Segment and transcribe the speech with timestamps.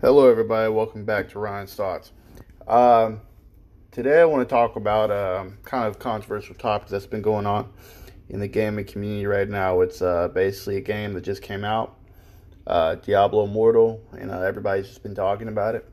[0.00, 0.72] Hello, everybody.
[0.72, 2.12] Welcome back to Ryan's Thoughts.
[2.68, 3.20] Um,
[3.90, 7.72] today, I want to talk about um, kind of controversial topics that's been going on
[8.28, 9.80] in the gaming community right now.
[9.80, 11.98] It's uh, basically a game that just came out,
[12.68, 15.92] uh, Diablo Immortal, and uh, everybody's just been talking about it.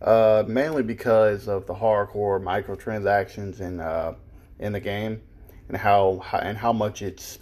[0.00, 4.14] Uh, mainly because of the hardcore microtransactions in uh,
[4.60, 5.20] in the game
[5.66, 7.40] and how and how much it's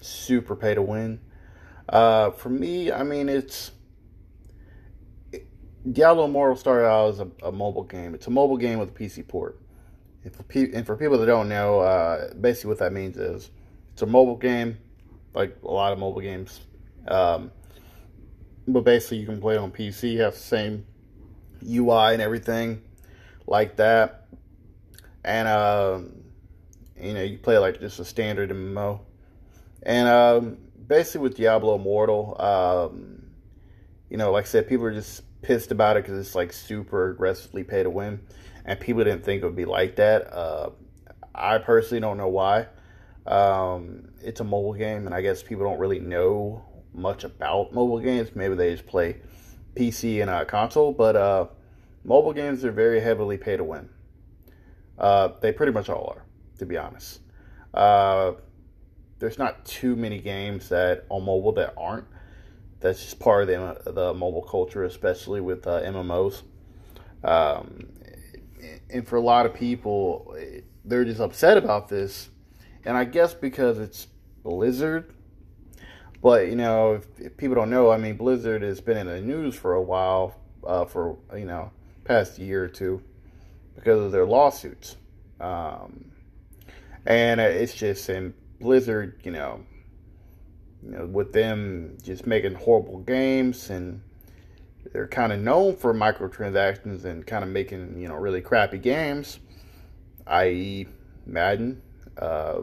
[0.00, 1.18] super pay to win.
[1.88, 3.72] Uh, for me, I mean it's
[5.90, 8.14] Diablo Immortal started out as a, a, mobile game.
[8.14, 9.58] It's a mobile game with a PC port.
[10.24, 13.50] And for, pe- and for people that don't know, uh, basically what that means is
[13.92, 14.78] it's a mobile game,
[15.34, 16.60] like a lot of mobile games.
[17.08, 17.50] Um,
[18.68, 20.86] but basically, you can play it on PC, have the same
[21.68, 22.82] UI and everything
[23.48, 24.28] like that.
[25.24, 26.12] And, um,
[27.00, 29.00] you know, you play like just a standard MMO.
[29.82, 33.11] And um, basically, with Diablo Immortal, um,
[34.12, 37.08] you know, like I said, people are just pissed about it because it's like super
[37.08, 38.20] aggressively pay to win,
[38.66, 40.30] and people didn't think it would be like that.
[40.30, 40.70] Uh,
[41.34, 42.66] I personally don't know why.
[43.26, 48.00] Um, it's a mobile game, and I guess people don't really know much about mobile
[48.00, 48.36] games.
[48.36, 49.16] Maybe they just play
[49.76, 51.46] PC and a console, but uh,
[52.04, 53.88] mobile games are very heavily pay to win.
[54.98, 56.26] Uh, they pretty much all are,
[56.58, 57.20] to be honest.
[57.72, 58.32] Uh,
[59.20, 62.11] there's not too many games that on mobile that aren't
[62.82, 66.42] that's just part of the, the mobile culture, especially with uh, MMOs.
[67.22, 67.88] Um,
[68.90, 70.36] and for a lot of people,
[70.84, 72.28] they're just upset about this.
[72.84, 74.08] And I guess because it's
[74.42, 75.14] Blizzard.
[76.20, 79.20] But, you know, if, if people don't know, I mean, Blizzard has been in the
[79.20, 81.70] news for a while, uh, for, you know,
[82.04, 83.02] past year or two,
[83.74, 84.96] because of their lawsuits.
[85.40, 86.12] Um,
[87.06, 89.64] and it's just, in Blizzard, you know,
[90.84, 94.02] you know, with them just making horrible games and
[94.92, 99.38] they're kind of known for microtransactions and kind of making, you know, really crappy games,
[100.26, 100.86] i.e.,
[101.24, 101.80] Madden.
[102.18, 102.62] Uh,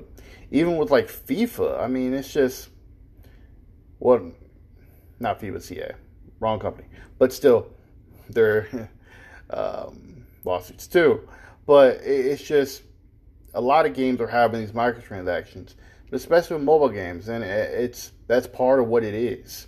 [0.51, 2.69] even with like FIFA, I mean, it's just
[3.99, 4.33] what, well,
[5.19, 5.95] not FIFA EA,
[6.39, 6.87] wrong company,
[7.17, 7.67] but still,
[8.29, 8.89] they're
[9.49, 11.27] um, lawsuits too.
[11.65, 12.83] But it's just
[13.53, 15.75] a lot of games are having these microtransactions
[16.11, 19.67] especially with mobile games, and it's that's part of what it is.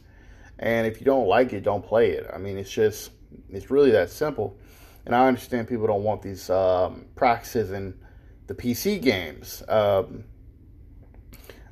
[0.60, 2.30] And if you don't like it, don't play it.
[2.34, 3.12] I mean, it's just
[3.50, 4.58] it's really that simple.
[5.06, 8.00] And I understand people don't want these um, practices in
[8.48, 9.64] the PC games.
[9.68, 10.26] Um,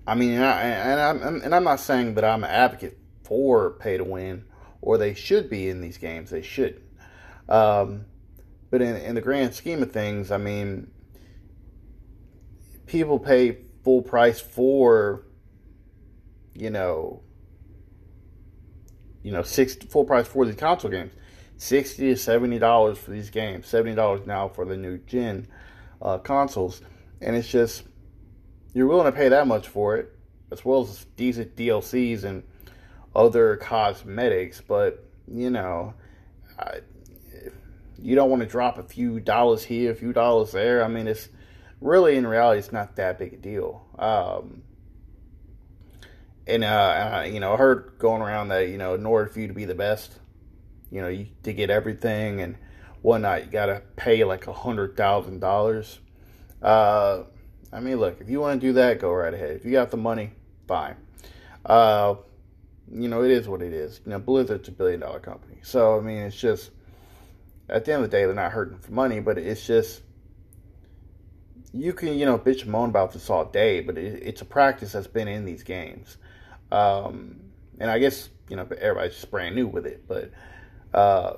[0.07, 3.71] I mean, and, I, and I'm and I'm not saying that I'm an advocate for
[3.71, 4.45] pay to win
[4.81, 6.29] or they should be in these games.
[6.29, 6.81] They should.
[7.47, 8.05] Um,
[8.71, 10.89] but in, in the grand scheme of things, I mean,
[12.85, 13.57] people pay
[13.89, 15.23] full price for
[16.53, 17.23] you know
[19.23, 21.11] you know six full price for these console games.
[21.57, 23.65] 60 to 70 dollars for these games.
[23.65, 25.47] 70 dollars now for the new gen
[26.03, 26.81] uh, consoles.
[27.19, 27.83] And it's just
[28.75, 30.15] you're willing to pay that much for it
[30.51, 32.43] as well as decent dlcs and
[33.15, 34.61] other cosmetics.
[34.61, 35.95] But you know
[36.59, 36.81] I,
[37.97, 40.83] you don't want to drop a few dollars here a few dollars there.
[40.83, 41.29] I mean it's
[41.81, 43.85] really in reality it's not that big a deal.
[43.97, 44.63] Um,
[46.49, 49.47] and uh, you know i heard going around that you know in order for you
[49.47, 50.19] to be the best
[50.91, 52.57] you know you, to get everything and
[53.01, 55.99] whatnot you gotta pay like a hundred thousand dollars.
[56.61, 57.23] Uh,
[57.71, 59.51] i mean look if you want to do that go right ahead.
[59.51, 60.31] If you got the money
[60.67, 60.95] fine.
[61.65, 62.15] Uh,
[62.91, 64.01] you know it is what it is.
[64.05, 65.59] You know blizzard's a billion dollar company.
[65.61, 66.71] So i mean it's just
[67.69, 70.01] at the end of the day they're not hurting for money but it's just
[71.73, 74.45] you can you know bitch and moan about this all day, but it, it's a
[74.45, 76.17] practice that's been in these games,
[76.71, 77.39] um,
[77.79, 80.31] and I guess you know everybody's just brand new with it, but
[80.93, 81.33] uh,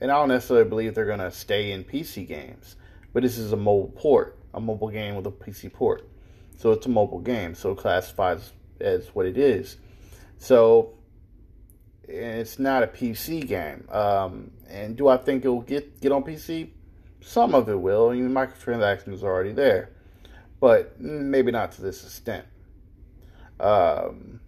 [0.00, 2.76] and I don't necessarily believe they're gonna stay in PC games,
[3.12, 6.08] but this is a mobile port, a mobile game with a PC port,
[6.56, 9.76] so it's a mobile game, so it classifies as what it is,
[10.38, 10.94] so
[12.08, 13.86] it's not a PC game.
[13.90, 16.70] Um, and do I think it'll get get on PC?
[17.20, 18.10] Some of it will.
[18.10, 19.90] I mean, microtransactions are already there,
[20.60, 22.46] but maybe not to this extent.
[23.60, 24.40] Um,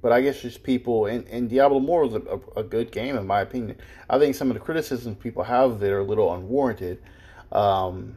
[0.00, 3.16] but I guess just people, and, and Diablo Immortal is a, a, a, good game
[3.16, 3.78] in my opinion.
[4.08, 7.02] I think some of the criticisms people have of it are a little unwarranted.
[7.50, 8.14] Um,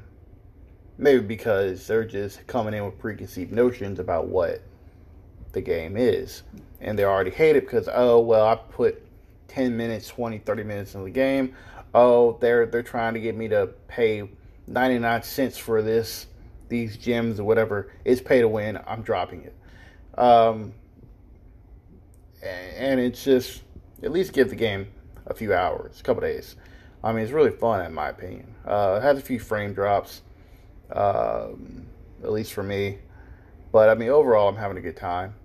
[0.98, 4.62] maybe because they're just coming in with preconceived notions about what
[5.54, 6.44] the game is.
[6.82, 9.04] And they already hate it because, oh, well, I put
[9.48, 11.56] 10 minutes, 20, 30 minutes in the game
[11.94, 14.30] oh, they're they're trying to get me to pay
[14.68, 16.28] 99 cents for this,
[16.70, 17.92] these gems or whatever.
[18.06, 18.80] It's pay to win.
[18.86, 19.56] I'm dropping it.
[20.20, 20.74] Um,
[22.44, 23.64] and it's just
[24.04, 24.88] at least give the game
[25.26, 26.56] a few hours, a couple days.
[27.04, 28.54] I mean, it's really fun in my opinion.
[28.66, 30.22] Uh, it has a few frame drops,
[30.92, 31.86] um,
[32.24, 33.00] at least for me.
[33.72, 35.36] But I mean, overall, I'm having a good time.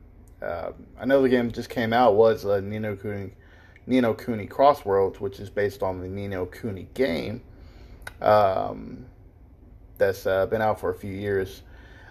[0.41, 3.33] Uh, I know the game just came out was a Ni no Kuni,
[3.87, 7.43] Ni no Kuni Crossworlds, which is based on the Ni no Kuni game.
[8.21, 9.07] Um,
[9.99, 11.63] that's uh, been out for a few years,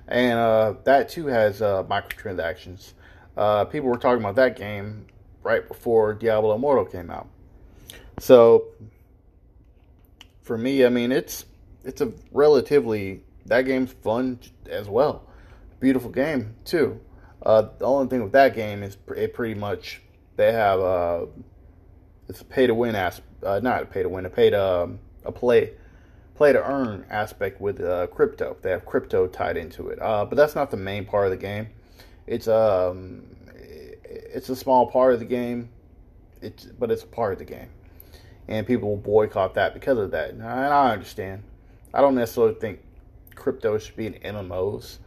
[0.08, 2.94] and uh, that too has uh, microtransactions.
[3.38, 5.08] Uh, people were talking about that game
[5.44, 7.28] right before Diablo Immortal came out.
[8.20, 8.66] So
[10.44, 11.46] for me, I mean, it's
[11.84, 14.40] it's a relatively that game's fun
[14.70, 15.24] as well.
[15.80, 17.00] Beautiful game too.
[17.42, 20.02] Uh, the only thing with that game is it pretty much
[20.36, 21.26] they have uh,
[22.32, 24.84] it's a pay to win as uh, not a pay to win, a pay to
[24.84, 25.74] um, a play
[26.36, 28.56] play to earn aspect with uh, crypto.
[28.62, 31.38] They have crypto tied into it, uh, but that's not the main part of the
[31.38, 31.68] game.
[32.28, 33.24] It's um
[34.06, 35.70] it's a small part of the game.
[36.42, 37.68] It's but it's a part of the game,
[38.48, 40.30] and people will boycott that because of that.
[40.30, 41.44] And I understand.
[41.94, 42.80] I don't necessarily think
[43.36, 45.00] crypto should be in MMOs.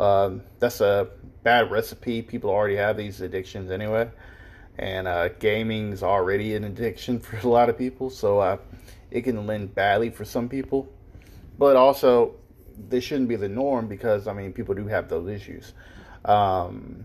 [0.00, 1.10] Um, that's a
[1.44, 2.22] bad recipe.
[2.22, 4.10] People already have these addictions anyway,
[4.78, 8.10] and uh, gaming's already an addiction for a lot of people.
[8.10, 8.58] So uh,
[9.10, 10.88] it can lend badly for some people,
[11.58, 12.34] but also
[12.88, 15.72] this shouldn't be the norm because I mean people do have those issues.
[16.24, 17.04] Um,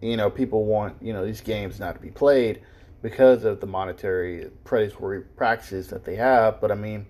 [0.00, 2.60] you know, people want you know these games not to be played
[3.02, 6.60] because of the monetary predatory practices that they have.
[6.60, 7.06] But I mean,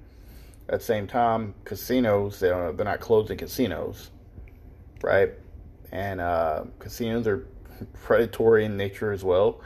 [0.68, 4.10] at the same time, casinos they're, not closing casinos,
[5.02, 5.30] right?
[5.90, 7.46] And uh, casinos are
[7.86, 9.60] predatory in nature as well,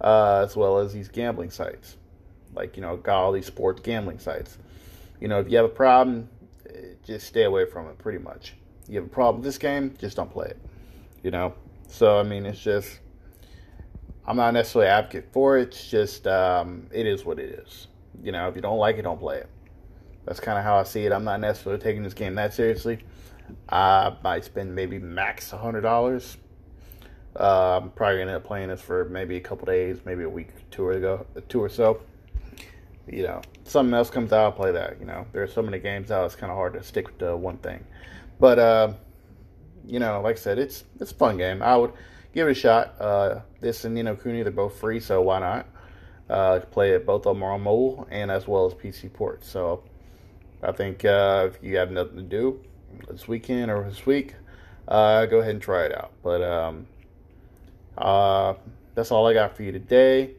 [0.00, 1.96] uh, as well as these gambling sites,
[2.54, 4.58] like you know, got all these sports gambling sites.
[5.20, 6.28] You know, if you have a problem,
[6.68, 7.98] eh, just stay away from it.
[7.98, 8.54] Pretty much,
[8.88, 10.58] you have a problem with this game, just don't play it.
[11.22, 11.54] You know,
[11.88, 12.98] so I mean, it's just
[14.26, 15.68] I'm not necessarily advocate for it.
[15.68, 17.88] It's just um, it is what it is.
[18.22, 19.48] You know, if you don't like it, don't play it.
[20.24, 21.12] That's kind of how I see it.
[21.12, 23.00] I'm not necessarily taking this game that seriously.
[23.68, 26.36] I might spend maybe max hundred dollars.
[27.38, 30.28] Uh, I'm probably gonna end up playing this for maybe a couple days, maybe a
[30.28, 32.02] week, two or ago, two or so.
[33.08, 35.00] You know, something else comes out, I'll play that.
[35.00, 37.56] You know, there's so many games out, it's kind of hard to stick to one
[37.58, 37.84] thing.
[38.38, 38.92] But uh,
[39.86, 41.62] you know, like I said, it's it's a fun game.
[41.62, 41.92] I would
[42.34, 43.00] give it a shot.
[43.00, 45.66] Uh, this and Ni no Kuni, they're both free, so why not?
[46.28, 47.06] Uh, play it.
[47.06, 49.48] Both on mobile and as well as PC ports.
[49.48, 49.84] So
[50.62, 52.60] I think uh, if you have nothing to do
[53.08, 54.34] this weekend or this week,
[54.88, 56.12] uh, go ahead and try it out.
[56.22, 56.86] But um,
[57.98, 58.54] uh,
[58.94, 60.32] that's all I got for you today.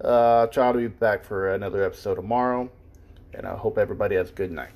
[0.00, 2.70] Uh, try to be back for another episode tomorrow,
[3.34, 4.70] and I hope everybody has a good night.